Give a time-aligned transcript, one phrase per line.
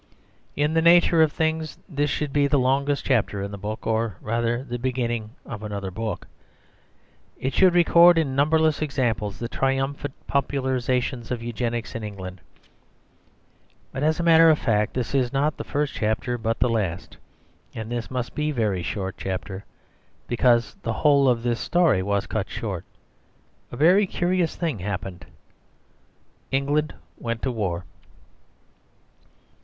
[0.55, 4.17] In the nature of things, this should be the longest chapter in the book, or
[4.19, 6.25] rather the beginning of another book.
[7.37, 12.41] It should record, in numberless examples, the triumphant popularisation of Eugenics in England.
[13.91, 17.17] But as a matter of fact this is not the first chapter but the last.
[17.75, 19.65] And this must be a very short chapter,
[20.27, 22.85] because the whole of this story was cut short.
[23.71, 25.27] A very curious thing happened.
[26.51, 27.85] England went to war.